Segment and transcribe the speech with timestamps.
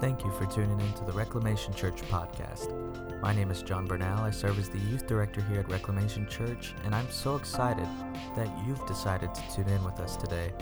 [0.00, 2.70] Thank you for tuning in to the Reclamation Church podcast.
[3.20, 4.20] My name is John Bernal.
[4.20, 7.88] I serve as the youth director here at Reclamation Church, and I'm so excited
[8.36, 10.52] that you've decided to tune in with us today.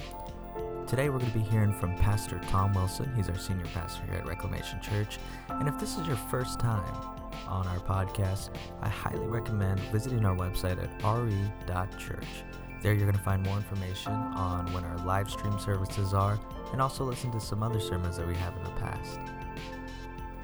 [0.86, 3.12] Today, we're going to be hearing from Pastor Tom Wilson.
[3.14, 5.18] He's our senior pastor here at Reclamation Church.
[5.50, 6.94] And if this is your first time
[7.46, 8.48] on our podcast,
[8.80, 12.24] I highly recommend visiting our website at re.church.
[12.82, 16.38] There, you're going to find more information on when our live stream services are
[16.72, 19.18] and also listen to some other sermons that we have in the past.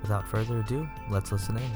[0.01, 1.71] Without further ado, let's listen in.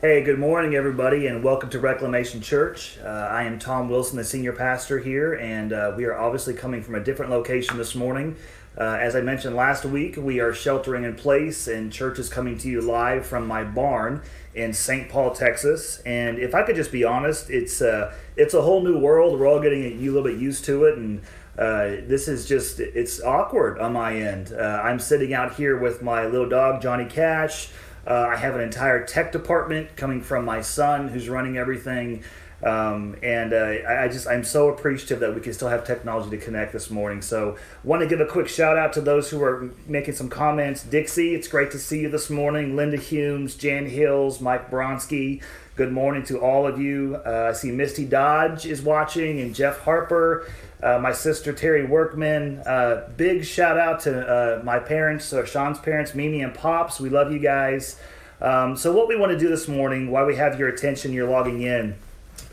[0.00, 2.98] Hey, good morning, everybody, and welcome to Reclamation Church.
[2.98, 6.82] Uh, I am Tom Wilson, the senior pastor here, and uh, we are obviously coming
[6.82, 8.34] from a different location this morning.
[8.76, 12.56] Uh, as I mentioned last week, we are sheltering in place, and church is coming
[12.58, 14.22] to you live from my barn
[14.54, 15.08] in St.
[15.08, 16.00] Paul, Texas.
[16.04, 19.38] And if I could just be honest, it's uh, it's a whole new world.
[19.38, 21.22] We're all getting a little bit used to it, and
[21.58, 24.52] uh, this is just it's awkward on my end.
[24.52, 27.70] Uh, I'm sitting out here with my little dog Johnny Cash.
[28.06, 32.24] Uh, I have an entire tech department coming from my son, who's running everything.
[32.62, 36.38] Um, and uh, I just I'm so appreciative that we can still have technology to
[36.38, 37.20] connect this morning.
[37.20, 40.84] So want to give a quick shout out to those who are making some comments.
[40.84, 42.76] Dixie, it's great to see you this morning.
[42.76, 45.42] Linda Humes, Jan Hills, Mike Bronsky.
[45.74, 47.20] Good morning to all of you.
[47.26, 50.46] Uh, I see Misty Dodge is watching and Jeff Harper.
[50.82, 52.58] Uh, my sister Terry Workman.
[52.66, 57.00] Uh, big shout out to uh, my parents, uh, Sean's parents, Mimi and Pops.
[57.00, 57.98] We love you guys.
[58.40, 61.30] Um, so, what we want to do this morning, while we have your attention, you're
[61.30, 61.94] logging in,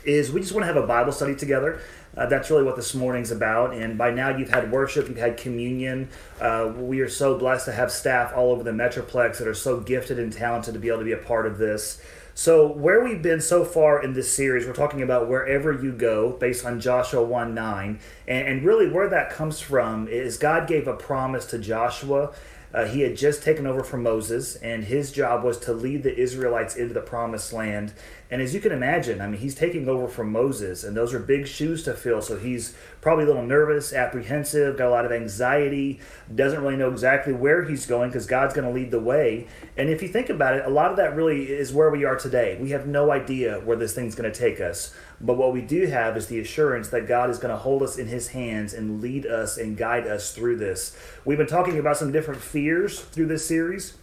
[0.04, 1.80] is we just want to have a Bible study together.
[2.16, 3.74] Uh, that's really what this morning's about.
[3.74, 6.08] And by now, you've had worship, you've had communion.
[6.40, 9.80] Uh, we are so blessed to have staff all over the Metroplex that are so
[9.80, 12.02] gifted and talented to be able to be a part of this.
[12.34, 16.30] So, where we've been so far in this series, we're talking about wherever you go,
[16.30, 17.98] based on Joshua 1 9.
[18.26, 22.32] And, and really, where that comes from is God gave a promise to Joshua
[22.72, 26.16] uh, he had just taken over from Moses, and his job was to lead the
[26.16, 27.92] Israelites into the promised land.
[28.30, 31.18] And as you can imagine, I mean, he's taking over from Moses, and those are
[31.18, 32.22] big shoes to fill.
[32.22, 35.98] So he's probably a little nervous, apprehensive, got a lot of anxiety,
[36.32, 39.48] doesn't really know exactly where he's going because God's going to lead the way.
[39.76, 42.16] And if you think about it, a lot of that really is where we are
[42.16, 42.56] today.
[42.60, 44.94] We have no idea where this thing's going to take us.
[45.20, 47.98] But what we do have is the assurance that God is going to hold us
[47.98, 50.96] in His hands and lead us and guide us through this.
[51.24, 53.94] We've been talking about some different fears through this series.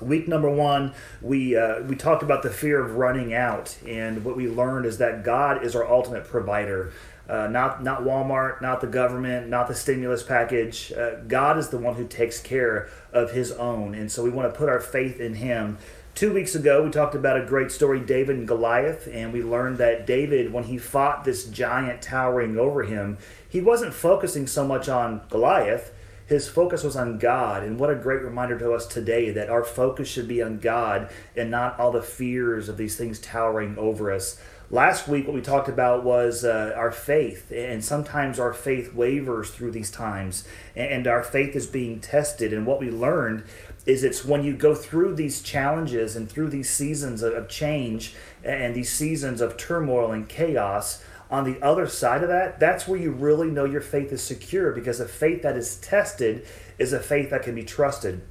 [0.00, 4.36] Week number one, we uh, we talked about the fear of running out, and what
[4.36, 6.92] we learned is that God is our ultimate provider.
[7.28, 10.92] Uh, not not Walmart, not the government, not the stimulus package.
[10.92, 14.52] Uh, God is the one who takes care of His own, and so we want
[14.52, 15.78] to put our faith in Him
[16.14, 19.78] Two weeks ago, we talked about a great story, David and Goliath, and we learned
[19.78, 23.16] that David, when he fought this giant towering over him,
[23.48, 25.92] he wasn't focusing so much on Goliath.
[26.30, 27.64] His focus was on God.
[27.64, 31.10] And what a great reminder to us today that our focus should be on God
[31.34, 34.40] and not all the fears of these things towering over us.
[34.70, 39.50] Last week, what we talked about was uh, our faith, and sometimes our faith wavers
[39.50, 40.46] through these times,
[40.76, 42.52] and our faith is being tested.
[42.52, 43.42] And what we learned
[43.84, 48.14] is it's when you go through these challenges and through these seasons of change
[48.44, 52.98] and these seasons of turmoil and chaos on the other side of that that's where
[52.98, 56.46] you really know your faith is secure because a faith that is tested
[56.78, 58.22] is a faith that can be trusted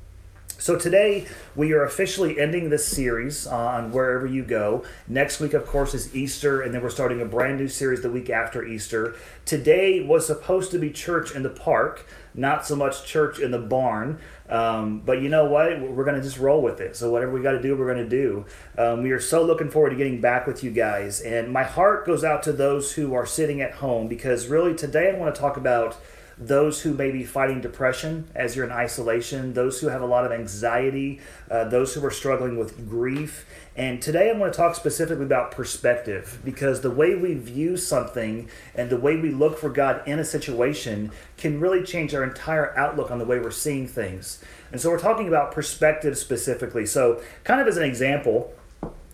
[0.59, 4.83] so today we are officially ending this series on wherever you go.
[5.07, 8.11] Next week, of course, is Easter, and then we're starting a brand new series the
[8.11, 9.15] week after Easter.
[9.45, 13.57] Today was supposed to be church in the park, not so much church in the
[13.57, 14.19] barn.
[14.49, 15.79] Um, but you know what?
[15.79, 16.95] We're going to just roll with it.
[16.95, 18.45] So whatever we got to do, we're going to do.
[18.77, 21.21] Um, we are so looking forward to getting back with you guys.
[21.21, 25.11] And my heart goes out to those who are sitting at home because really today
[25.11, 25.97] I want to talk about
[26.39, 30.25] those who may be fighting depression as you're in isolation, those who have a lot
[30.25, 31.19] of anxiety,
[31.51, 33.45] uh, those who are struggling with grief.
[33.79, 38.49] And today I want to talk specifically about perspective because the way we view something
[38.75, 42.77] and the way we look for God in a situation can really change our entire
[42.77, 44.43] outlook on the way we're seeing things.
[44.73, 46.85] And so we're talking about perspective specifically.
[46.85, 48.53] So, kind of as an example,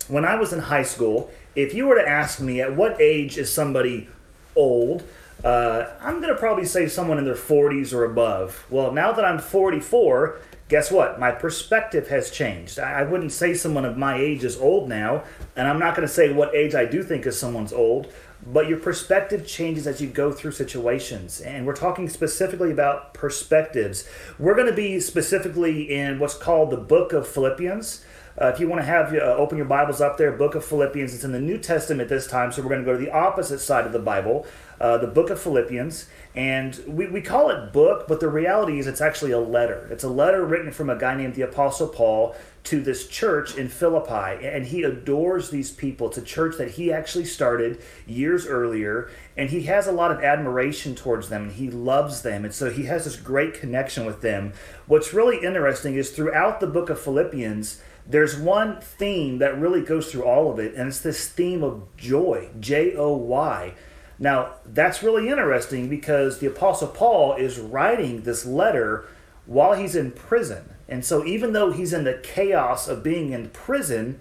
[0.08, 3.38] when I was in high school, if you were to ask me at what age
[3.38, 4.08] is somebody
[4.56, 5.04] old,
[5.44, 8.66] uh, I'm going to probably say someone in their 40s or above.
[8.70, 10.38] Well, now that I'm 44,
[10.68, 11.20] guess what?
[11.20, 12.78] My perspective has changed.
[12.78, 15.24] I wouldn't say someone of my age is old now,
[15.54, 18.12] and I'm not going to say what age I do think is someone's old,
[18.44, 21.40] but your perspective changes as you go through situations.
[21.40, 24.08] And we're talking specifically about perspectives.
[24.38, 28.04] We're going to be specifically in what's called the book of Philippians.
[28.38, 31.14] Uh, if you want to have uh, open your Bibles up there, Book of Philippians.
[31.14, 33.60] It's in the New Testament this time, so we're going to go to the opposite
[33.60, 34.46] side of the Bible,
[34.78, 36.06] uh, the Book of Philippians.
[36.34, 39.88] And we, we call it book, but the reality is it's actually a letter.
[39.90, 43.68] It's a letter written from a guy named the Apostle Paul to this church in
[43.68, 46.08] Philippi, and he adores these people.
[46.08, 50.22] It's a church that he actually started years earlier, and he has a lot of
[50.22, 54.20] admiration towards them, and he loves them, and so he has this great connection with
[54.20, 54.52] them.
[54.86, 60.10] What's really interesting is throughout the book of Philippians, there's one theme that really goes
[60.10, 63.74] through all of it, and it's this theme of joy, J O Y.
[64.18, 69.06] Now, that's really interesting because the Apostle Paul is writing this letter
[69.44, 70.70] while he's in prison.
[70.88, 74.20] And so, even though he's in the chaos of being in prison,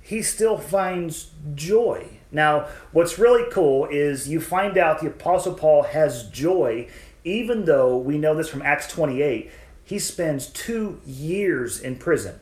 [0.00, 2.08] he still finds joy.
[2.32, 6.88] Now, what's really cool is you find out the Apostle Paul has joy,
[7.24, 9.50] even though we know this from Acts 28.
[9.84, 12.40] He spends two years in prison.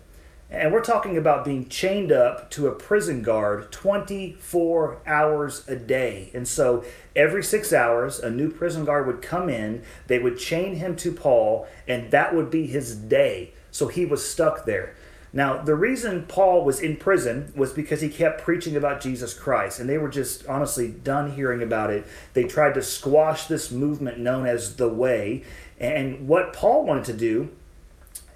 [0.48, 6.30] And we're talking about being chained up to a prison guard 24 hours a day.
[6.34, 6.84] And so
[7.16, 11.10] every six hours, a new prison guard would come in, they would chain him to
[11.10, 13.52] Paul, and that would be his day.
[13.72, 14.94] So he was stuck there.
[15.32, 19.80] Now, the reason Paul was in prison was because he kept preaching about Jesus Christ,
[19.80, 22.06] and they were just honestly done hearing about it.
[22.32, 25.42] They tried to squash this movement known as the Way.
[25.78, 27.50] And what Paul wanted to do,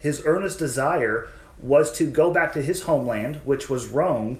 [0.01, 1.29] his earnest desire,
[1.63, 4.39] was to go back to his homeland, which was Rome,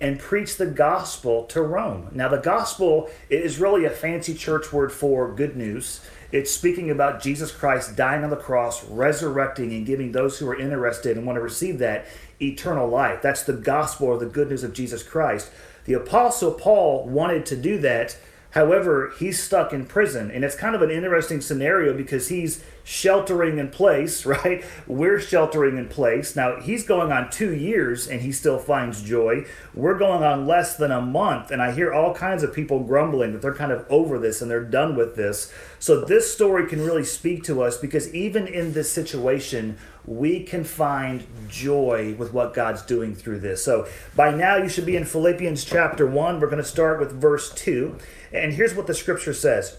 [0.00, 2.08] and preach the gospel to Rome.
[2.12, 6.00] Now, the gospel is really a fancy church word for good news.
[6.30, 10.58] It's speaking about Jesus Christ dying on the cross, resurrecting, and giving those who are
[10.58, 12.06] interested and want to receive that
[12.40, 13.22] eternal life.
[13.22, 15.50] That's the gospel or the good news of Jesus Christ.
[15.86, 18.16] The Apostle Paul wanted to do that
[18.52, 23.58] However, he's stuck in prison, and it's kind of an interesting scenario because he's sheltering
[23.58, 24.64] in place, right?
[24.86, 26.34] We're sheltering in place.
[26.34, 29.44] Now, he's going on two years and he still finds joy.
[29.74, 33.32] We're going on less than a month, and I hear all kinds of people grumbling
[33.32, 35.52] that they're kind of over this and they're done with this.
[35.78, 39.76] So, this story can really speak to us because even in this situation,
[40.08, 43.62] we can find joy with what God's doing through this.
[43.62, 46.40] So, by now, you should be in Philippians chapter 1.
[46.40, 47.98] We're going to start with verse 2.
[48.32, 49.76] And here's what the scripture says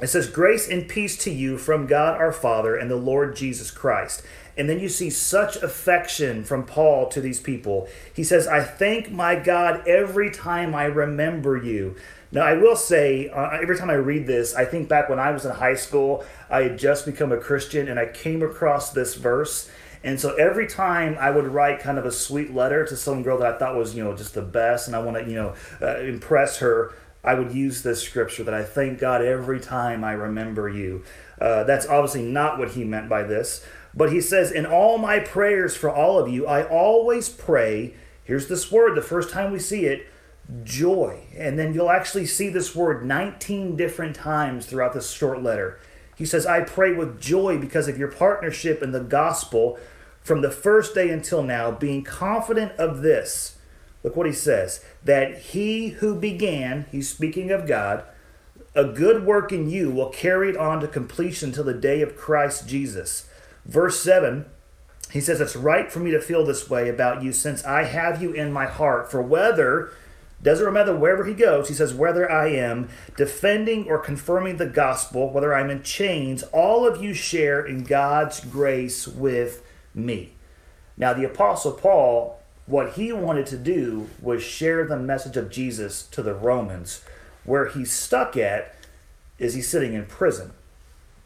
[0.00, 3.70] it says, Grace and peace to you from God our Father and the Lord Jesus
[3.70, 4.22] Christ.
[4.56, 7.88] And then you see such affection from Paul to these people.
[8.14, 11.96] He says, I thank my God every time I remember you.
[12.32, 15.32] Now, I will say, uh, every time I read this, I think back when I
[15.32, 19.14] was in high school, I had just become a Christian and I came across this
[19.14, 19.70] verse.
[20.04, 23.38] And so every time I would write kind of a sweet letter to some girl
[23.38, 25.54] that I thought was, you know, just the best and I want to, you know,
[25.82, 30.12] uh, impress her, I would use this scripture that I thank God every time I
[30.12, 31.04] remember you.
[31.40, 33.64] Uh, that's obviously not what he meant by this.
[33.94, 37.94] But he says, In all my prayers for all of you, I always pray.
[38.24, 40.06] Here's this word, the first time we see it
[40.64, 41.20] joy.
[41.36, 45.78] And then you'll actually see this word 19 different times throughout this short letter.
[46.16, 49.78] He says, I pray with joy because of your partnership in the gospel
[50.20, 53.56] from the first day until now, being confident of this
[54.02, 58.04] Look what he says that he who began, he's speaking of God,
[58.74, 62.16] a good work in you will carry it on to completion till the day of
[62.16, 63.28] Christ Jesus.
[63.64, 64.46] Verse 7,
[65.10, 68.22] he says, It's right for me to feel this way about you since I have
[68.22, 69.10] you in my heart.
[69.10, 69.90] For whether,
[70.42, 75.30] doesn't matter wherever he goes, he says, Whether I am defending or confirming the gospel,
[75.30, 79.62] whether I'm in chains, all of you share in God's grace with
[79.94, 80.34] me.
[80.96, 82.39] Now, the Apostle Paul
[82.70, 87.02] what he wanted to do was share the message of Jesus to the Romans.
[87.44, 88.76] Where he's stuck at
[89.38, 90.52] is he's sitting in prison.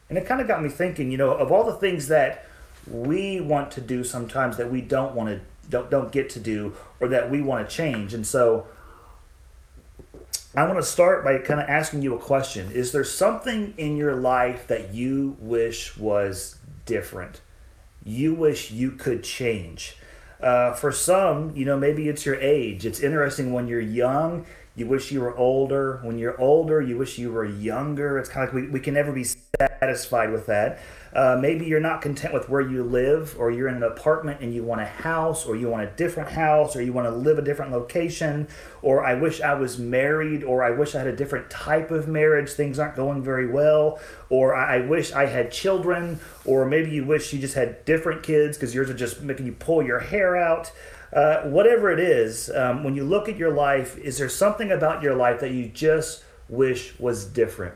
[0.08, 2.46] And it kind of got me thinking, you know, of all the things that
[2.86, 6.74] we want to do sometimes that we don't want to don't don't get to do
[7.00, 8.14] or that we want to change.
[8.14, 8.66] And so
[10.54, 12.70] I want to start by kind of asking you a question.
[12.70, 17.40] Is there something in your life that you wish was different?
[18.02, 19.96] You wish you could change?
[20.40, 22.84] Uh, for some, you know, maybe it's your age.
[22.84, 24.44] It's interesting when you're young,
[24.76, 26.00] you wish you were older.
[26.02, 28.18] When you're older, you wish you were younger.
[28.18, 29.24] It's kind of like we, we can never be
[29.60, 30.80] satisfied with that.
[31.14, 34.52] Uh, maybe you're not content with where you live, or you're in an apartment and
[34.52, 37.38] you want a house, or you want a different house, or you want to live
[37.38, 38.48] a different location,
[38.82, 42.08] or I wish I was married, or I wish I had a different type of
[42.08, 42.50] marriage.
[42.50, 47.04] Things aren't going very well, or I, I wish I had children, or maybe you
[47.04, 50.36] wish you just had different kids because yours are just making you pull your hair
[50.36, 50.72] out.
[51.12, 55.00] Uh, whatever it is, um, when you look at your life, is there something about
[55.00, 57.74] your life that you just wish was different?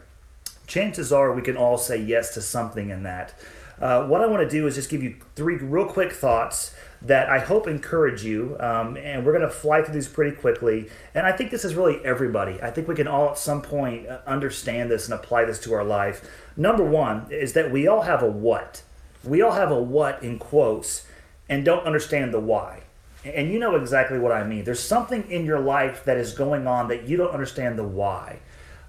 [0.69, 3.35] Chances are we can all say yes to something in that.
[3.81, 7.31] Uh, what I want to do is just give you three real quick thoughts that
[7.31, 8.57] I hope encourage you.
[8.61, 10.91] Um, and we're going to fly through these pretty quickly.
[11.15, 12.61] And I think this is really everybody.
[12.61, 15.75] I think we can all at some point uh, understand this and apply this to
[15.75, 16.29] our life.
[16.57, 18.83] Number one is that we all have a what.
[19.25, 21.07] We all have a what in quotes
[21.49, 22.83] and don't understand the why.
[23.25, 24.65] And you know exactly what I mean.
[24.65, 28.41] There's something in your life that is going on that you don't understand the why.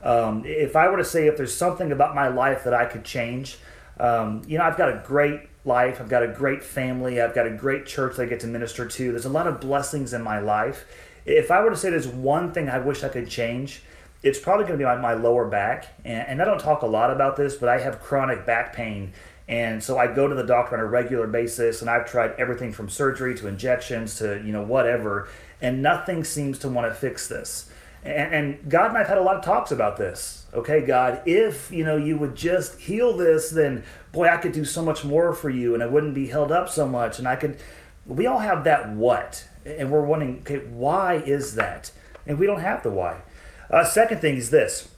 [0.03, 3.03] Um, if I were to say if there's something about my life that I could
[3.03, 3.57] change,
[3.99, 5.99] um, you know, I've got a great life.
[5.99, 7.21] I've got a great family.
[7.21, 9.11] I've got a great church that I get to minister to.
[9.11, 10.85] There's a lot of blessings in my life.
[11.25, 13.83] If I were to say there's one thing I wish I could change,
[14.23, 15.87] it's probably going to be my, my lower back.
[16.05, 19.13] And, and I don't talk a lot about this, but I have chronic back pain.
[19.49, 22.71] And so I go to the doctor on a regular basis, and I've tried everything
[22.71, 25.27] from surgery to injections to you know whatever,
[25.59, 27.67] and nothing seems to want to fix this.
[28.03, 30.45] And, God and I've had a lot of talks about this.
[30.53, 34.65] Okay, God, if you know you would just heal this, then boy, I could do
[34.65, 37.35] so much more for you, and I wouldn't be held up so much, and I
[37.35, 37.57] could.
[38.05, 41.91] We all have that what, and we're wondering, okay, why is that?
[42.25, 43.21] And we don't have the why.
[43.69, 44.89] Uh, second thing is this: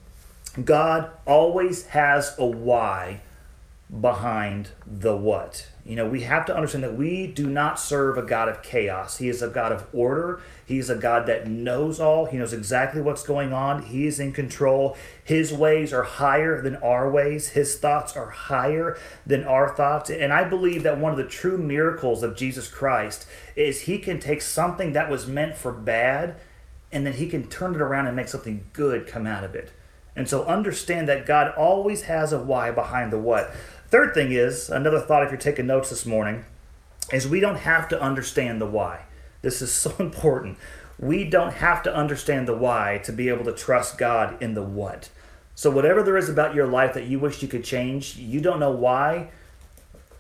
[0.64, 3.22] God always has a why
[4.00, 5.68] behind the what.
[5.84, 9.18] You know, we have to understand that we do not serve a God of chaos.
[9.18, 10.40] He is a God of order.
[10.64, 12.28] He's a God that knows all.
[12.28, 13.82] He knows exactly what's going on.
[13.84, 14.96] He is in control.
[15.24, 17.50] His ways are higher than our ways.
[17.50, 20.12] His thoughts are higher than our thoughts.
[20.12, 24.20] And I believe that one of the true miracles of Jesus Christ is he can
[24.20, 26.36] take something that was meant for bad
[26.92, 29.72] and then he can turn it around and make something good come out of it.
[30.16, 33.54] And so understand that God always has a why behind the what.
[33.88, 36.46] Third thing is another thought if you're taking notes this morning
[37.12, 39.06] is we don't have to understand the why.
[39.42, 40.58] This is so important.
[41.00, 44.64] We don't have to understand the why to be able to trust God in the
[44.64, 45.10] what.
[45.56, 48.60] So, whatever there is about your life that you wish you could change, you don't
[48.60, 49.30] know why,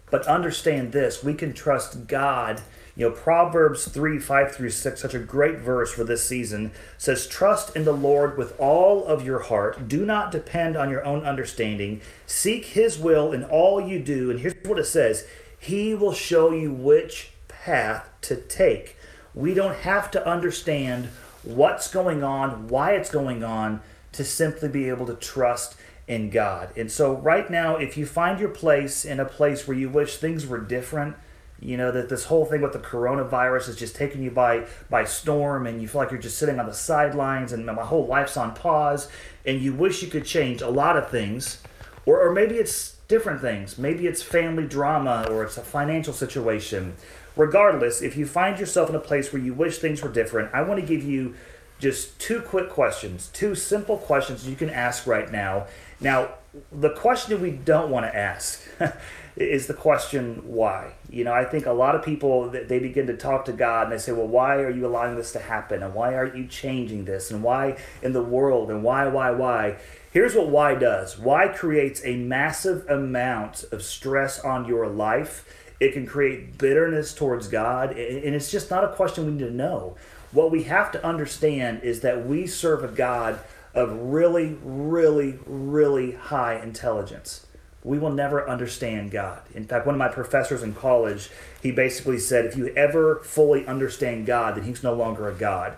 [0.10, 2.62] but understand this we can trust God
[2.96, 7.28] you know, Proverbs 3 5 through 6, such a great verse for this season, says,
[7.28, 9.88] Trust in the Lord with all of your heart.
[9.88, 12.02] Do not depend on your own understanding.
[12.26, 14.30] Seek his will in all you do.
[14.30, 15.26] And here's what it says
[15.58, 18.98] He will show you which path to take.
[19.34, 21.10] We don't have to understand
[21.44, 23.82] what's going on, why it's going on,
[24.12, 25.76] to simply be able to trust
[26.08, 26.70] in God.
[26.76, 30.18] And so, right now, if you find your place in a place where you wish
[30.18, 31.16] things were different,
[31.62, 35.04] you know that this whole thing with the coronavirus is just taking you by by
[35.06, 38.36] storm and you feel like you're just sitting on the sidelines and my whole life's
[38.36, 39.08] on pause
[39.46, 41.62] and you wish you could change a lot of things
[42.06, 43.78] or, or maybe it's different things.
[43.78, 46.96] Maybe it's family drama or it's a financial situation.
[47.36, 50.62] Regardless if you find yourself in a place where you wish things were different i
[50.62, 51.34] want to give you
[51.80, 55.68] just two quick questions two simple questions you can ask right now.
[56.00, 56.36] Now
[56.72, 58.62] the question we don't want to ask
[59.44, 60.94] is the question why.
[61.10, 63.92] You know, I think a lot of people they begin to talk to God and
[63.94, 65.84] they say, "Well, why are you allowing this to happen?
[65.84, 67.32] And why aren't you changing this?
[67.32, 68.70] And why in the world?
[68.70, 69.78] And why, why, why?"
[70.12, 71.18] Here's what why does.
[71.18, 75.46] Why creates a massive amount of stress on your life.
[75.80, 79.52] It can create bitterness towards God, and it's just not a question we need to
[79.52, 79.96] know.
[80.32, 83.40] What we have to understand is that we serve a God
[83.74, 87.48] of really, really, really high intelligence
[87.84, 89.42] we will never understand God.
[89.54, 91.30] In fact, one of my professors in college,
[91.62, 95.78] he basically said, if you ever fully understand God, then he's no longer a God.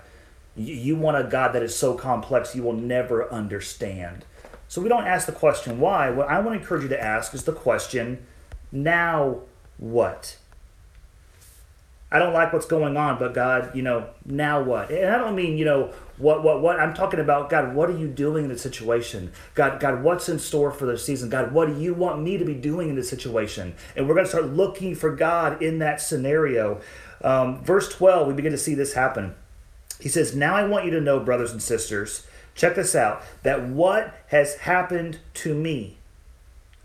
[0.55, 4.25] You, want a God that is so complex you will never understand.
[4.67, 6.10] So we don't ask the question why.
[6.10, 8.25] What I want to encourage you to ask is the question,
[8.72, 9.39] now
[9.77, 10.38] what?
[12.13, 14.91] I don't like what's going on, but God, you know, now what?
[14.91, 16.79] And I don't mean, you know, what, what, what?
[16.79, 19.32] I'm talking about, God, what are you doing in this situation?
[19.55, 21.32] God, God, what's in store for this season?
[21.32, 23.74] God, what do you want me to be doing in this situation?
[23.96, 26.82] And we're going to start looking for God in that scenario.
[27.24, 29.34] Um, verse 12, we begin to see this happen.
[30.00, 33.63] He says, Now I want you to know, brothers and sisters, check this out, that
[33.67, 35.98] what has happened to me.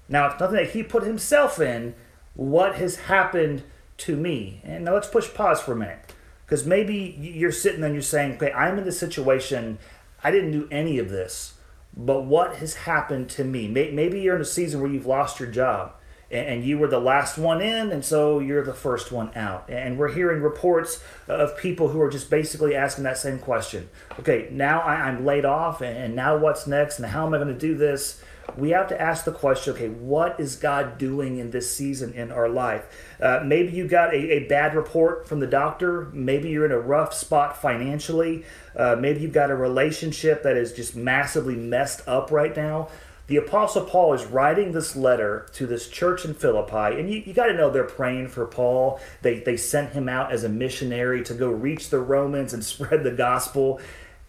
[0.09, 1.95] Now, it's nothing that he put himself in,
[2.35, 3.63] what has happened
[3.99, 4.61] to me.
[4.65, 6.15] And now let's push pause for a minute.
[6.45, 9.79] Because maybe you're sitting there and you're saying, okay, I'm in this situation.
[10.25, 11.55] I didn't do any of this.
[11.97, 13.69] But what has happened to me?
[13.69, 15.93] Maybe you're in a season where you've lost your job
[16.31, 19.65] and you were the last one in, and so you're the first one out.
[19.71, 23.89] And we're hearing reports of people who are just basically asking that same question.
[24.21, 26.99] Okay, now I'm laid off, and now what's next?
[26.99, 28.23] And how am I going to do this?
[28.57, 32.33] We have to ask the question okay, what is God doing in this season in
[32.33, 32.87] our life?
[33.21, 36.09] Uh, maybe you got a, a, bad report from the doctor.
[36.13, 38.45] Maybe you're in a rough spot financially.
[38.77, 42.89] Uh, maybe you've got a relationship that is just massively messed up right now.
[43.27, 47.35] the Apostle Paul is writing this letter to this church in Philippi, and you, you
[47.35, 49.01] got to know they're praying for Paul.
[49.23, 53.05] They, they sent him out as a missionary to go reach the Romans and spread
[53.05, 53.81] the gospel.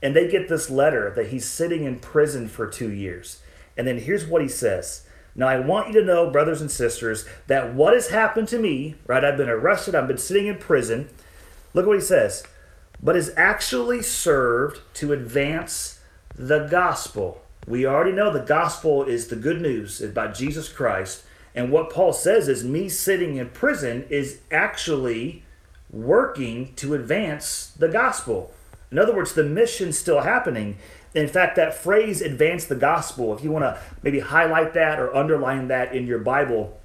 [0.01, 3.41] And they get this letter that he's sitting in prison for two years.
[3.79, 5.07] And then here's what he says.
[5.35, 8.95] Now, I want you to know, brothers and sisters, that what has happened to me,
[9.07, 9.23] right?
[9.23, 11.09] I've been arrested, I've been sitting in prison.
[11.73, 12.43] Look what he says.
[13.01, 15.99] But has actually served to advance
[16.35, 21.23] the gospel we already know the gospel is the good news about Jesus Christ.
[21.53, 25.43] And what Paul says is me sitting in prison is actually
[25.91, 28.51] working to advance the gospel.
[28.91, 30.77] In other words, the mission's still happening.
[31.13, 35.15] In fact, that phrase advance the gospel, if you want to maybe highlight that or
[35.15, 36.79] underline that in your Bible,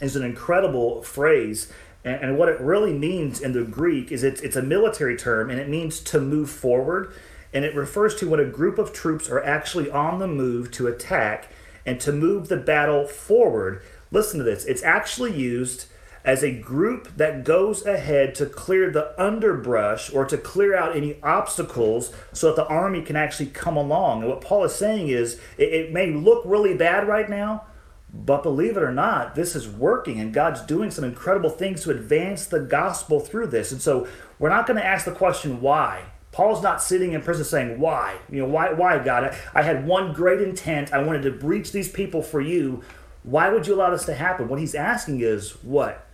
[0.00, 1.72] is an incredible phrase.
[2.04, 5.50] And, and what it really means in the Greek is it's, it's a military term
[5.50, 7.12] and it means to move forward
[7.52, 10.86] and it refers to when a group of troops are actually on the move to
[10.86, 11.48] attack
[11.86, 13.82] and to move the battle forward.
[14.10, 15.86] Listen to this it's actually used
[16.24, 21.20] as a group that goes ahead to clear the underbrush or to clear out any
[21.22, 24.22] obstacles so that the army can actually come along.
[24.22, 27.64] And what Paul is saying is it, it may look really bad right now,
[28.12, 31.90] but believe it or not, this is working and God's doing some incredible things to
[31.90, 33.72] advance the gospel through this.
[33.72, 34.08] And so
[34.38, 36.04] we're not going to ask the question why.
[36.30, 38.16] Paul's not sitting in prison saying, Why?
[38.30, 39.24] You know, why, why God?
[39.24, 40.92] I, I had one great intent.
[40.92, 42.82] I wanted to breach these people for you.
[43.22, 44.48] Why would you allow this to happen?
[44.48, 46.07] What he's asking is, What?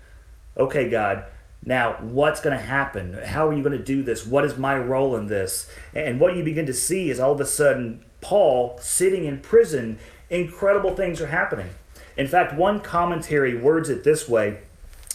[0.57, 1.25] Okay, God,
[1.65, 3.15] now what's going to happen?
[3.25, 4.27] How are you going to do this?
[4.27, 5.71] What is my role in this?
[5.95, 9.99] And what you begin to see is all of a sudden, Paul sitting in prison,
[10.31, 11.71] incredible things are happening.
[12.17, 14.59] In fact, one commentary words it this way,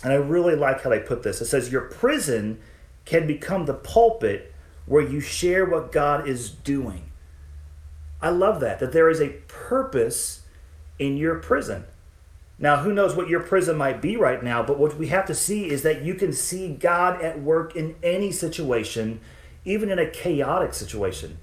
[0.03, 1.41] and I really like how they put this.
[1.41, 2.59] It says, Your prison
[3.05, 4.53] can become the pulpit
[4.85, 7.11] where you share what God is doing.
[8.21, 10.41] I love that, that there is a purpose
[10.97, 11.85] in your prison.
[12.61, 15.35] Now, who knows what your prison might be right now, but what we have to
[15.35, 19.21] see is that you can see God at work in any situation,
[19.63, 21.37] even in a chaotic situation.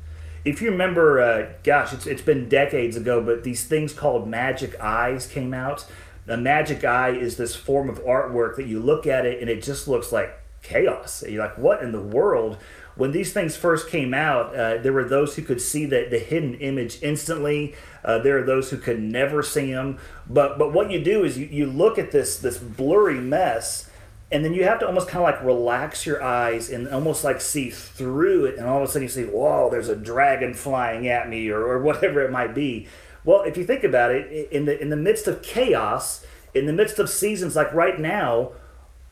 [0.44, 4.78] If you remember, uh, gosh, it's, it's been decades ago, but these things called magic
[4.78, 5.86] eyes came out.
[6.26, 9.62] The magic eye is this form of artwork that you look at it and it
[9.62, 11.24] just looks like chaos.
[11.26, 12.58] You're like, what in the world?
[12.96, 16.18] When these things first came out, uh, there were those who could see the, the
[16.18, 17.74] hidden image instantly.
[18.02, 19.98] Uh, there are those who could never see them.
[20.28, 23.90] But but what you do is you, you look at this this blurry mess,
[24.32, 27.40] and then you have to almost kind of like relax your eyes and almost like
[27.40, 31.06] see through it, and all of a sudden you see, whoa, there's a dragon flying
[31.06, 32.88] at me, or, or whatever it might be.
[33.24, 36.72] Well, if you think about it, in the in the midst of chaos, in the
[36.72, 38.52] midst of seasons like right now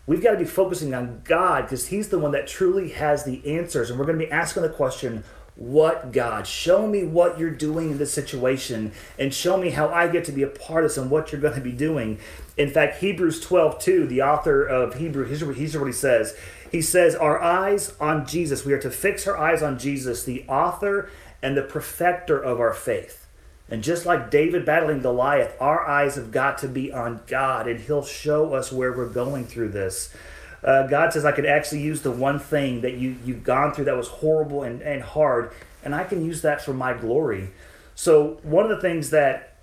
[0.06, 3.56] We've got to be focusing on God because He's the one that truly has the
[3.56, 3.90] answers.
[3.90, 5.24] And we're going to be asking the question,
[5.56, 6.46] what God?
[6.46, 10.32] Show me what you're doing in this situation and show me how I get to
[10.32, 12.18] be a part of this and what you're going to be doing.
[12.56, 16.36] In fact, Hebrews 12, 2, the author of Hebrew, here's what he says.
[16.70, 18.64] He says, Our eyes on Jesus.
[18.64, 21.08] We are to fix our eyes on Jesus, the author
[21.40, 23.23] and the perfecter of our faith.
[23.68, 27.80] And just like David battling Goliath, our eyes have got to be on God, and
[27.80, 30.14] He'll show us where we're going through this.
[30.62, 33.84] Uh, God says, I could actually use the one thing that you, you've gone through
[33.86, 37.50] that was horrible and, and hard, and I can use that for my glory.
[37.94, 39.54] So, one of the things that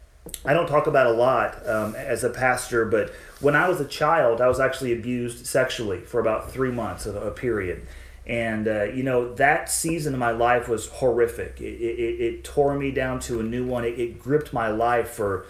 [0.45, 3.87] I don't talk about a lot um, as a pastor, but when I was a
[3.87, 7.87] child, I was actually abused sexually for about three months of a period.
[8.25, 11.59] And, uh, you know, that season of my life was horrific.
[11.59, 13.83] It, it, it tore me down to a new one.
[13.83, 15.45] It, it, gripped my life for,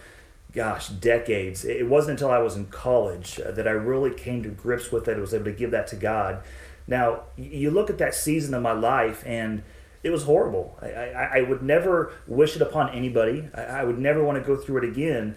[0.54, 1.66] gosh, decades.
[1.66, 5.08] It wasn't until I was in college uh, that I really came to grips with
[5.10, 5.18] it.
[5.18, 6.44] I was able to give that to God.
[6.88, 9.64] Now, you look at that season of my life, and
[10.04, 10.78] it was horrible.
[10.82, 13.50] I, I, I would never wish it upon anybody.
[13.54, 15.36] I, I, would never want to go through it again.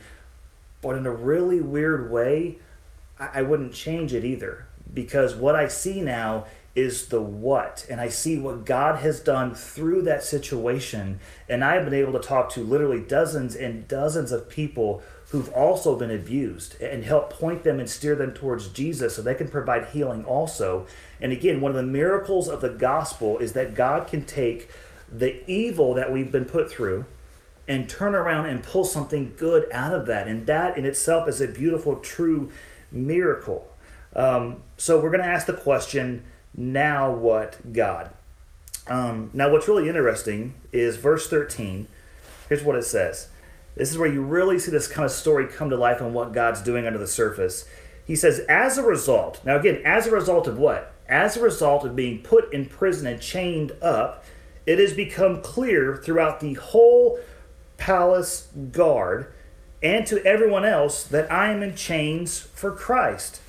[0.80, 2.58] But in a really weird way,
[3.18, 4.66] I, I wouldn't change it either.
[4.92, 7.86] Because what I see now is the what.
[7.88, 11.20] And I see what God has done through that situation.
[11.48, 15.52] And I have been able to talk to literally dozens and dozens of people who've
[15.52, 19.48] also been abused and help point them and steer them towards Jesus so they can
[19.48, 20.86] provide healing also.
[21.20, 24.70] And again, one of the miracles of the gospel is that God can take
[25.10, 27.04] the evil that we've been put through
[27.66, 30.28] and turn around and pull something good out of that.
[30.28, 32.50] And that in itself is a beautiful, true
[32.90, 33.68] miracle.
[34.14, 36.24] Um, so we're going to ask the question
[36.56, 38.10] now what God?
[38.86, 41.88] Um, now, what's really interesting is verse 13.
[42.48, 43.28] Here's what it says.
[43.76, 46.32] This is where you really see this kind of story come to life and what
[46.32, 47.66] God's doing under the surface.
[48.04, 50.92] He says, as a result, now again, as a result of what?
[51.08, 54.24] As a result of being put in prison and chained up,
[54.66, 57.18] it has become clear throughout the whole
[57.76, 59.32] palace guard
[59.82, 63.40] and to everyone else that I am in chains for Christ.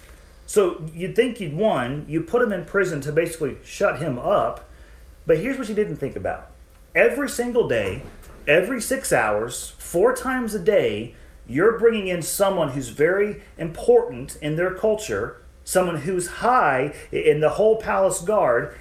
[0.46, 4.70] So you'd think you'd won, you put him in prison to basically shut him up,
[5.26, 6.52] but here's what you didn't think about.
[6.94, 8.04] Every single day,
[8.48, 11.16] every six hours, four times a day,
[11.48, 17.50] you're bringing in someone who's very important in their culture, someone who's high in the
[17.50, 18.78] whole palace guard,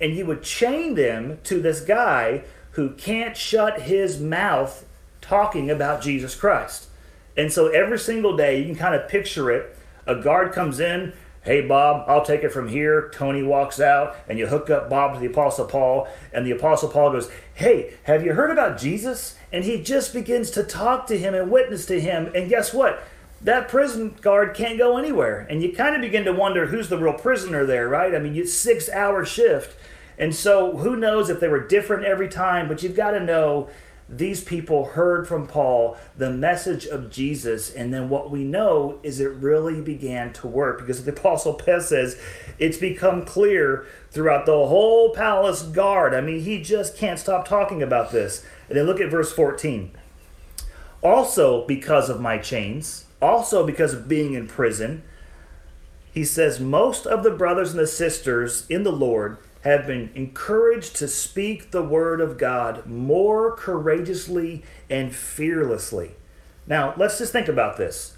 [0.00, 4.84] and you would chain them to this guy who can't shut his mouth
[5.20, 6.88] talking about Jesus Christ.
[7.36, 9.76] And so every single day, you can kind of picture it.
[10.06, 11.12] A guard comes in,
[11.42, 13.10] hey, Bob, I'll take it from here.
[13.14, 16.08] Tony walks out, and you hook up Bob to the Apostle Paul.
[16.32, 19.36] And the Apostle Paul goes, hey, have you heard about Jesus?
[19.52, 22.32] And he just begins to talk to him and witness to him.
[22.34, 23.02] And guess what?
[23.42, 25.46] That prison guard can't go anywhere.
[25.50, 28.14] And you kind of begin to wonder who's the real prisoner there, right?
[28.14, 29.76] I mean, it's six hour shift.
[30.16, 33.68] And so who knows if they were different every time, but you've got to know
[34.08, 39.18] these people heard from Paul the message of Jesus, and then what we know is
[39.18, 42.20] it really began to work because the Apostle Paul says
[42.58, 46.14] it's become clear throughout the whole palace guard.
[46.14, 48.44] I mean, he just can't stop talking about this.
[48.68, 49.92] And then look at verse 14.
[51.02, 55.02] Also, because of my chains, also because of being in prison,
[56.12, 60.94] he says, most of the brothers and the sisters in the Lord have been encouraged
[60.96, 66.12] to speak the word of God more courageously and fearlessly.
[66.66, 68.14] Now, let's just think about this.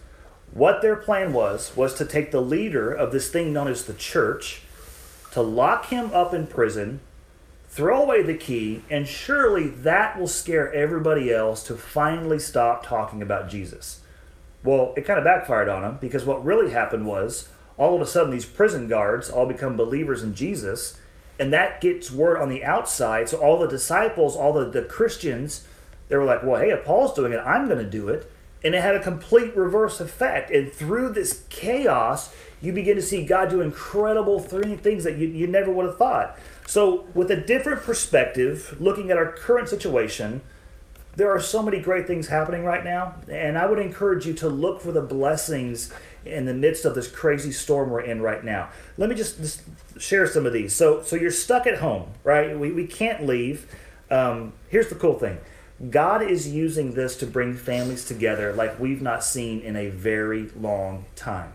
[0.52, 3.94] What their plan was, was to take the leader of this thing known as the
[3.94, 4.62] church,
[5.32, 7.00] to lock him up in prison,
[7.68, 13.22] throw away the key, and surely that will scare everybody else to finally stop talking
[13.22, 14.00] about Jesus.
[14.64, 18.06] Well, it kind of backfired on them because what really happened was all of a
[18.06, 20.98] sudden these prison guards all become believers in Jesus
[21.38, 23.29] and that gets word on the outside.
[23.29, 25.66] So all the disciples, all the, the Christians,
[26.09, 28.31] they were like, well, hey, if Paul's doing it, I'm going to do it.
[28.64, 30.51] And it had a complete reverse effect.
[30.51, 35.46] And through this chaos, you begin to see God do incredible things that you, you
[35.46, 36.38] never would have thought.
[36.66, 40.40] So, with a different perspective, looking at our current situation,
[41.14, 43.14] there are so many great things happening right now.
[43.31, 45.92] And I would encourage you to look for the blessings
[46.26, 48.70] in the midst of this crazy storm we're in right now.
[48.96, 49.62] Let me just, just
[49.98, 50.74] share some of these.
[50.74, 52.58] So, so you're stuck at home, right?
[52.58, 53.66] We, we can't leave.
[54.10, 55.38] Um, here's the cool thing
[55.90, 60.48] God is using this to bring families together like we've not seen in a very
[60.56, 61.52] long time.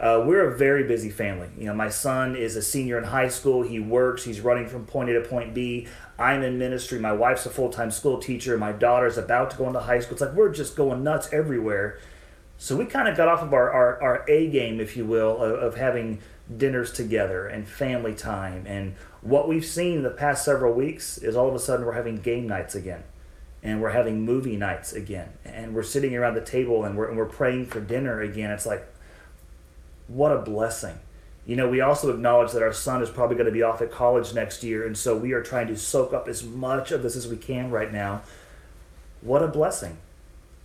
[0.00, 1.48] Uh, we're a very busy family.
[1.58, 3.62] You know, my son is a senior in high school.
[3.62, 4.22] He works.
[4.22, 5.88] He's running from point A to point B.
[6.18, 7.00] I'm in ministry.
[7.00, 8.56] My wife's a full time school teacher.
[8.56, 10.12] My daughter's about to go into high school.
[10.12, 11.98] It's like we're just going nuts everywhere.
[12.60, 15.40] So we kind of got off of our, our, our A game, if you will,
[15.40, 16.18] of, of having
[16.54, 18.64] dinners together and family time.
[18.66, 22.16] And what we've seen the past several weeks is all of a sudden we're having
[22.16, 23.04] game nights again.
[23.62, 25.32] And we're having movie nights again.
[25.44, 28.50] And we're sitting around the table and we're, and we're praying for dinner again.
[28.50, 28.86] It's like,
[30.08, 30.98] what a blessing.
[31.46, 33.92] You know, we also acknowledge that our son is probably going to be off at
[33.92, 34.84] college next year.
[34.84, 37.70] And so we are trying to soak up as much of this as we can
[37.70, 38.22] right now.
[39.20, 39.98] What a blessing.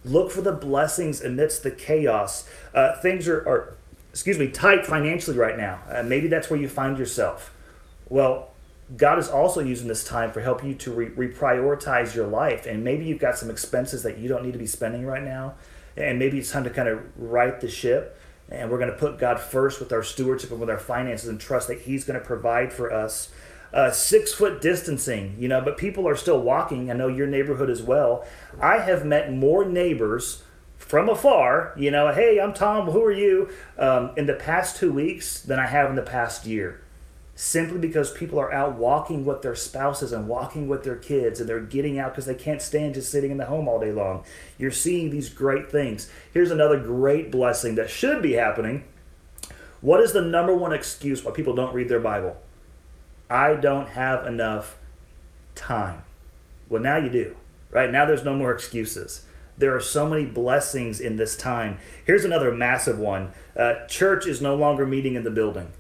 [0.06, 2.48] Look for the blessings amidst the chaos.
[2.74, 3.78] Uh, things are, are,
[4.10, 5.80] excuse me, tight financially right now.
[5.90, 7.54] Uh, maybe that's where you find yourself.
[8.10, 8.50] Well,
[8.98, 12.66] God is also using this time for help you to re- reprioritize your life.
[12.66, 15.56] And maybe you've got some expenses that you don't need to be spending right now.
[15.96, 18.20] And maybe it's time to kind of right the ship.
[18.50, 21.40] And we're going to put God first with our stewardship and with our finances and
[21.40, 23.32] trust that He's going to provide for us
[23.74, 26.92] uh, six foot distancing, you know, but people are still walking.
[26.92, 28.26] I know your neighborhood as well.
[28.62, 30.44] I have met more neighbors
[30.78, 34.94] from afar, you know, hey, I'm Tom, who are you, um, in the past two
[34.94, 36.82] weeks than I have in the past year.
[37.36, 41.50] Simply because people are out walking with their spouses and walking with their kids, and
[41.50, 44.24] they're getting out because they can't stand just sitting in the home all day long.
[44.60, 46.12] You're seeing these great things.
[46.32, 48.84] Here's another great blessing that should be happening.
[49.82, 52.38] What is the number one excuse why people don't read their Bible?
[53.30, 54.78] I don't have enough
[55.56, 56.04] time.
[56.70, 57.36] Well, now you do,
[57.72, 57.92] right?
[57.92, 59.26] Now there's no more excuses.
[59.58, 61.78] There are so many blessings in this time.
[62.06, 65.72] Here's another massive one uh, church is no longer meeting in the building.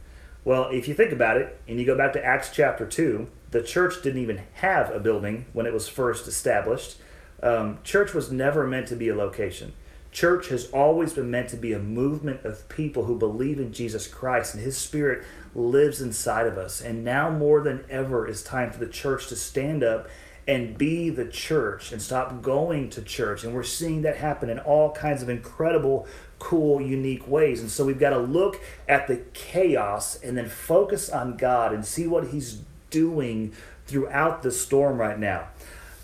[0.45, 3.63] Well, if you think about it, and you go back to Acts chapter 2, the
[3.63, 6.97] church didn't even have a building when it was first established.
[7.41, 9.73] Um, church was never meant to be a location.
[10.13, 14.07] Church has always been meant to be a movement of people who believe in Jesus
[14.07, 16.81] Christ, and His Spirit lives inside of us.
[16.81, 20.07] And now more than ever is time for the church to stand up
[20.47, 23.43] and be the church and stop going to church.
[23.43, 27.61] And we're seeing that happen in all kinds of incredible, cool, unique ways.
[27.61, 31.83] And so we've got to look at the chaos and then focus on God and
[31.83, 33.53] see what He's doing
[33.87, 35.47] throughout the storm right now.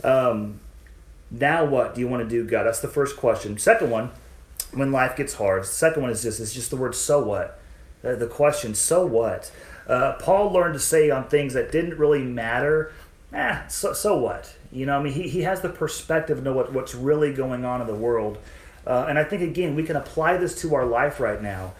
[0.04, 0.62] Um,
[1.32, 2.64] Now what do you want to do, God?
[2.64, 3.58] That's the first question.
[3.58, 4.12] Second one,
[4.74, 5.66] when life gets hard.
[5.66, 7.60] Second one is just it's just the word so what.
[8.04, 9.52] Uh, the question, so what?
[9.88, 12.94] Uh, Paul learned to say on things that didn't really matter,
[13.34, 14.56] eh, so, so what?
[14.72, 17.66] You know, I mean, he, he has the perspective to know what, what's really going
[17.66, 18.38] on in the world.
[18.88, 21.74] Uh, and I think, again, we can apply this to our life right now.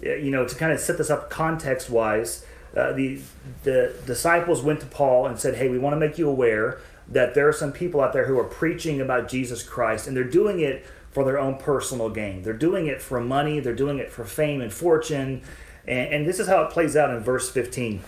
[0.00, 2.44] You know, to kind of set this up context wise,
[2.76, 3.20] uh, the,
[3.62, 7.34] the disciples went to Paul and said, Hey, we want to make you aware that
[7.34, 10.60] there are some people out there who are preaching about Jesus Christ, and they're doing
[10.60, 12.42] it for their own personal gain.
[12.42, 15.42] They're doing it for money, they're doing it for fame and fortune.
[15.86, 18.02] And, and this is how it plays out in verse 15.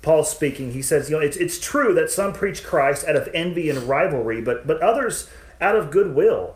[0.00, 3.28] Paul speaking, he says, you know, it's, it's true that some preach Christ out of
[3.34, 5.28] envy and rivalry, but, but others
[5.60, 6.54] out of goodwill.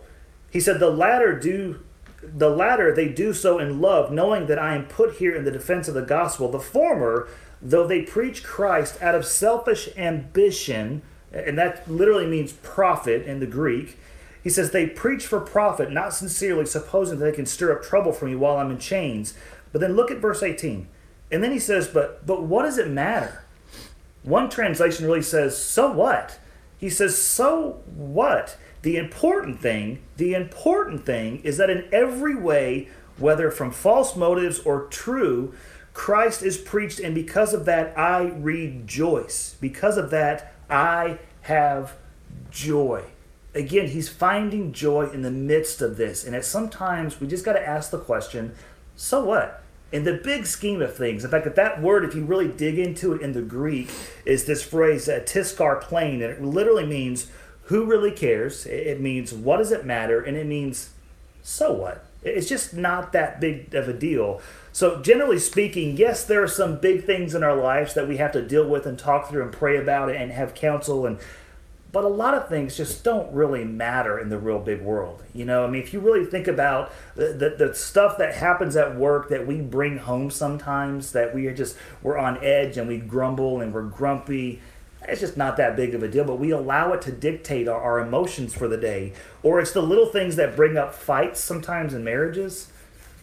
[0.51, 1.81] He said, the latter do
[2.23, 5.51] the latter they do so in love, knowing that I am put here in the
[5.51, 6.51] defense of the gospel.
[6.51, 7.29] The former,
[7.63, 13.47] though they preach Christ out of selfish ambition, and that literally means profit in the
[13.47, 13.99] Greek,
[14.43, 18.13] he says, They preach for profit, not sincerely, supposing that they can stir up trouble
[18.13, 19.35] for me while I'm in chains.
[19.73, 20.89] But then look at verse 18.
[21.31, 23.45] And then he says, But but what does it matter?
[24.23, 26.39] One translation really says, So what?
[26.79, 28.57] He says, So what?
[28.83, 34.61] The important thing, the important thing is that in every way, whether from false motives
[34.61, 35.53] or true,
[35.93, 39.57] Christ is preached, and because of that, I rejoice.
[39.61, 41.97] Because of that, I have
[42.51, 43.05] joy
[43.55, 46.25] again, he's finding joy in the midst of this.
[46.25, 48.55] And at sometimes we just got to ask the question,
[48.97, 49.63] so what?
[49.93, 52.79] In the big scheme of things, in fact, that that word, if you really dig
[52.79, 53.91] into it in the Greek,
[54.25, 57.27] is this phrase uh, tiskar plain, and it literally means
[57.65, 58.67] who really cares.
[58.67, 60.91] It means what does it matter, and it means
[61.43, 62.05] so what.
[62.23, 64.41] It's just not that big of a deal.
[64.73, 68.33] So, generally speaking, yes, there are some big things in our lives that we have
[68.33, 71.19] to deal with and talk through and pray about and have counsel and
[71.93, 75.23] but a lot of things just don't really matter in the real big world.
[75.35, 78.77] You know, I mean, if you really think about the, the, the, stuff that happens
[78.77, 82.87] at work that we bring home sometimes, that we are just, we're on edge and
[82.87, 84.61] we grumble and we're grumpy,
[85.09, 87.81] it's just not that big of a deal, but we allow it to dictate our,
[87.81, 89.13] our emotions for the day.
[89.43, 92.71] Or it's the little things that bring up fights sometimes in marriages.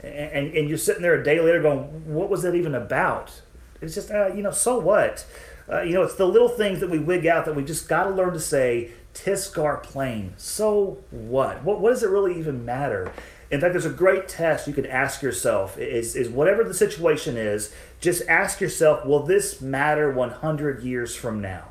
[0.04, 3.42] And, and, you're sitting there a day later going, what was that even about?
[3.82, 5.26] It's just, uh, you know, so what?
[5.70, 8.04] Uh, you know, it's the little things that we wig out that we just got
[8.04, 10.34] to learn to say, Tiskar plain.
[10.38, 11.64] So what?
[11.64, 11.80] what?
[11.80, 13.12] What does it really even matter?
[13.50, 17.38] In fact, there's a great test you can ask yourself is, is whatever the situation
[17.38, 21.70] is, just ask yourself, will this matter 100 years from now?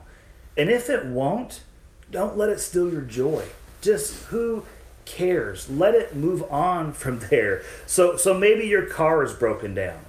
[0.57, 1.63] And if it won't,
[2.11, 3.45] don't let it steal your joy.
[3.83, 4.65] Just who
[5.07, 5.71] cares?
[5.71, 7.63] Let it move on from there.
[7.87, 10.01] So, so maybe your car is broken down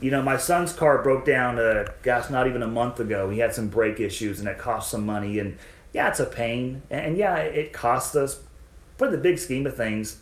[0.00, 3.30] you know, my son's car broke down, uh, gosh, not even a month ago.
[3.30, 5.38] He had some brake issues and it cost some money.
[5.38, 5.56] And
[5.94, 6.82] yeah, it's a pain.
[6.90, 8.40] And yeah, it costs us.
[8.98, 10.20] But the big scheme of things,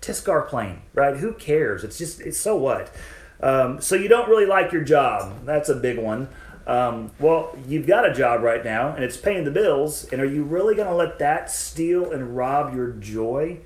[0.00, 1.16] Tiskar plain, right?
[1.16, 1.84] Who cares?
[1.84, 2.92] It's just, it's so what?
[3.40, 5.44] Um, so you don't really like your job.
[5.44, 6.28] That's a big one.
[6.68, 10.04] Um, well, you've got a job right now and it's paying the bills.
[10.12, 13.58] And are you really going to let that steal and rob your joy?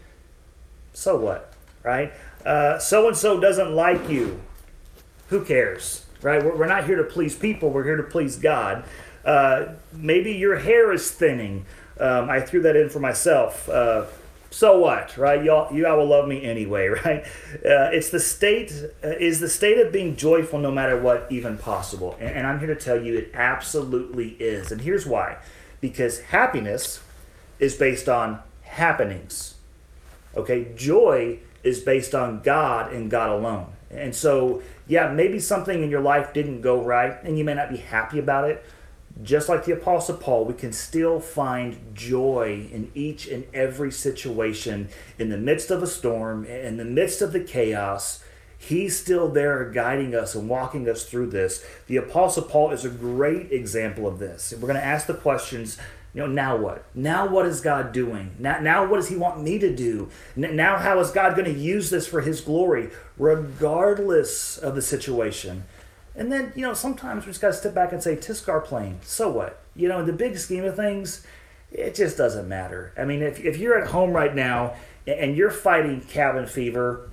[0.94, 2.12] So what, right?
[2.80, 4.40] So and so doesn't like you
[5.28, 6.44] who cares, right?
[6.44, 8.84] We're, not here to please people, we're here to please God.
[9.24, 11.64] Uh, maybe your hair is thinning.
[11.98, 13.68] Um, I threw that in for myself.
[13.68, 14.04] Uh,
[14.52, 15.42] so what, right?
[15.42, 17.24] Y'all, you all will love me anyway, right?
[17.64, 21.56] Uh, it's the state uh, is the state of being joyful, no matter what, even
[21.56, 22.16] possible.
[22.20, 24.70] And, and I'm here to tell you, it absolutely is.
[24.70, 25.38] And here's why:
[25.80, 27.00] because happiness
[27.58, 29.54] is based on happenings.
[30.36, 33.72] Okay, joy is based on God and God alone.
[33.90, 37.70] And so, yeah, maybe something in your life didn't go right and you may not
[37.70, 38.64] be happy about it.
[39.22, 44.88] Just like the Apostle Paul, we can still find joy in each and every situation
[45.18, 48.24] in the midst of a storm, in the midst of the chaos.
[48.58, 51.64] He's still there guiding us and walking us through this.
[51.88, 54.52] The Apostle Paul is a great example of this.
[54.52, 55.78] We're going to ask the questions
[56.14, 56.84] you know, now what?
[56.94, 58.36] Now what is God doing?
[58.38, 60.10] Now, now what does He want me to do?
[60.36, 65.64] Now how is God going to use this for His glory, regardless of the situation?
[66.14, 68.98] And then, you know, sometimes we just got to step back and say, Tiskar plain,
[69.02, 69.60] so what?
[69.74, 71.26] You know, in the big scheme of things,
[71.70, 72.92] it just doesn't matter.
[72.98, 74.74] I mean, if, if you're at home right now
[75.06, 77.08] and you're fighting cabin fever,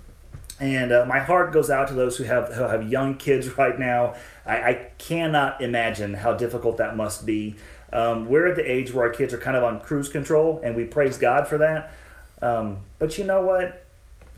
[0.59, 3.79] and uh, my heart goes out to those who have, who have young kids right
[3.79, 4.15] now.
[4.45, 7.55] I, I cannot imagine how difficult that must be.
[7.91, 10.75] Um, we're at the age where our kids are kind of on cruise control, and
[10.75, 11.93] we praise God for that.
[12.41, 13.85] Um, but you know what?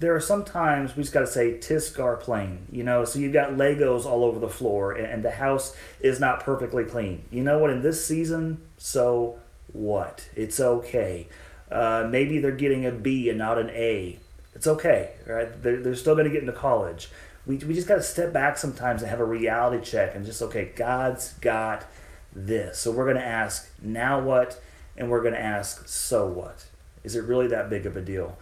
[0.02, 3.06] There are sometimes we just got to say Tiskar plain, you know.
[3.06, 6.86] So you've got Legos all over the floor, and, and the house is not perfectly
[6.86, 7.24] clean.
[7.30, 7.70] You know what?
[7.70, 9.38] In this season, so
[9.72, 10.28] what?
[10.36, 11.28] It's okay.
[11.72, 14.18] Uh, maybe they're getting a B and not an A.
[14.56, 15.62] It's okay, right?
[15.62, 17.12] They're, they're still going to get into college.
[17.46, 20.42] We, we just got to step back sometimes and have a reality check and just,
[20.42, 21.86] okay, God's got
[22.34, 22.80] this.
[22.80, 24.60] So we're going to ask, now what?
[24.98, 26.66] And we're going to ask, so what?
[27.04, 28.38] Is it really that big of a deal?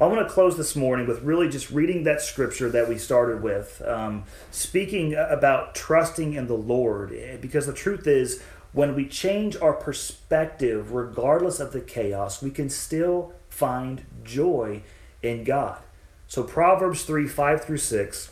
[0.00, 3.42] I want to close this morning with really just reading that scripture that we started
[3.42, 9.06] with, um, speaking about trusting in the Lord, eh, because the truth is, when we
[9.06, 14.80] change our perspective, regardless of the chaos, we can still find joy
[15.22, 15.80] in God.
[16.26, 18.30] So, Proverbs 3 5 through 6,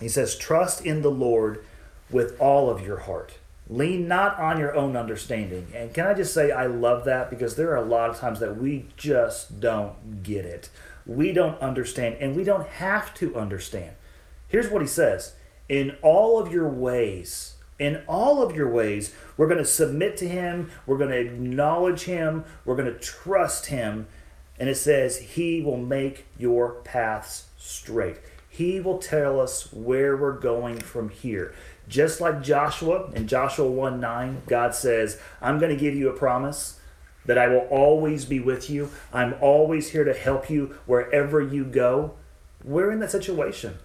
[0.00, 1.62] he says, Trust in the Lord
[2.08, 3.34] with all of your heart.
[3.68, 5.68] Lean not on your own understanding.
[5.74, 8.40] And can I just say, I love that because there are a lot of times
[8.40, 10.70] that we just don't get it.
[11.04, 13.92] We don't understand, and we don't have to understand.
[14.46, 15.34] Here's what he says
[15.68, 20.28] In all of your ways, in all of your ways, we're going to submit to
[20.28, 24.06] him, we're going to acknowledge him, we're going to trust him.
[24.58, 28.16] And it says, He will make your paths straight.
[28.48, 31.54] He will tell us where we're going from here.
[31.88, 36.16] Just like Joshua in Joshua 1 9, God says, I'm going to give you a
[36.16, 36.78] promise
[37.24, 38.90] that I will always be with you.
[39.12, 42.14] I'm always here to help you wherever you go.
[42.64, 43.78] We're in that situation.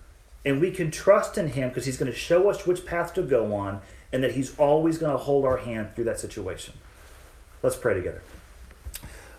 [0.46, 3.22] And we can trust in Him because He's going to show us which path to
[3.22, 6.74] go on and that He's always going to hold our hand through that situation.
[7.62, 8.22] Let's pray together.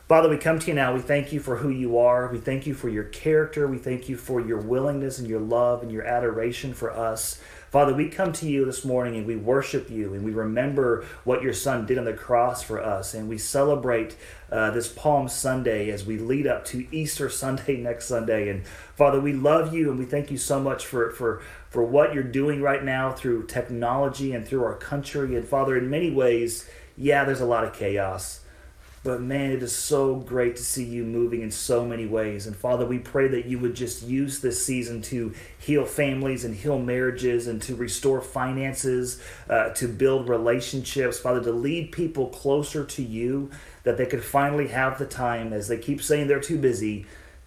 [0.06, 0.92] Father, we come to you now.
[0.92, 2.28] We thank you for who you are.
[2.30, 3.66] We thank you for your character.
[3.66, 7.40] We thank you for your willingness and your love and your adoration for us.
[7.70, 11.42] Father, we come to you this morning and we worship you and we remember what
[11.42, 13.14] your son did on the cross for us.
[13.14, 14.14] And we celebrate
[14.52, 18.50] uh, this Palm Sunday as we lead up to Easter Sunday next Sunday.
[18.50, 21.40] And Father, we love you and we thank you so much for, for,
[21.70, 25.34] for what you're doing right now through technology and through our country.
[25.34, 28.42] And Father, in many ways, yeah, there's a lot of chaos.
[29.04, 32.46] But man, it is so great to see you moving in so many ways.
[32.46, 36.54] And Father, we pray that you would just use this season to heal families and
[36.54, 41.18] heal marriages and to restore finances, uh, to build relationships.
[41.18, 43.50] Father, to lead people closer to you,
[43.82, 47.04] that they could finally have the time, as they keep saying they're too busy,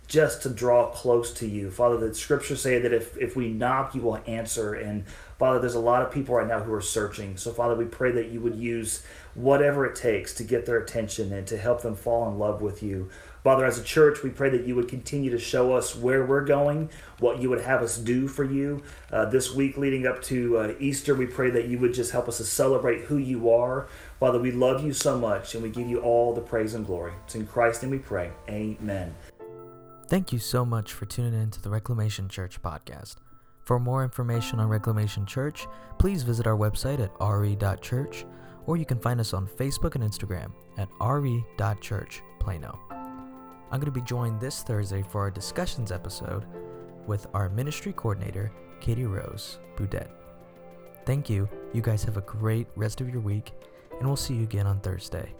[0.07, 1.71] just to draw close to you.
[1.71, 4.75] Father, the scriptures say that if, if we knock, you will answer.
[4.75, 5.05] And
[5.37, 7.37] Father, there's a lot of people right now who are searching.
[7.37, 9.03] So, Father, we pray that you would use
[9.35, 12.81] whatever it takes to get their attention and to help them fall in love with
[12.81, 13.09] you.
[13.43, 16.43] Father, as a church, we pray that you would continue to show us where we're
[16.43, 18.81] going, what you would have us do for you.
[19.11, 22.27] Uh, this week leading up to uh, Easter, we pray that you would just help
[22.27, 23.87] us to celebrate who you are.
[24.19, 27.13] Father, we love you so much and we give you all the praise and glory.
[27.25, 28.31] It's in Christ and we pray.
[28.49, 29.15] Amen.
[30.07, 33.17] Thank you so much for tuning in to the Reclamation Church podcast.
[33.67, 35.67] For more information on Reclamation Church,
[35.99, 38.25] please visit our website at re.church,
[38.65, 42.79] or you can find us on Facebook and Instagram at re.church Plano.
[42.89, 46.45] I'm going to be joined this Thursday for our discussions episode
[47.07, 50.11] with our ministry coordinator, Katie Rose Boudet.
[51.05, 51.49] Thank you.
[51.73, 53.51] You guys have a great rest of your week,
[53.99, 55.33] and we'll see you again on Thursday.